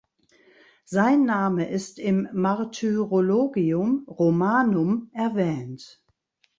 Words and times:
Sein 0.85 1.25
Name 1.25 1.69
ist 1.69 1.99
im 1.99 2.27
"Martyrologium 2.33 4.05
Romanum" 4.07 5.11
erwähnt. 5.13 6.03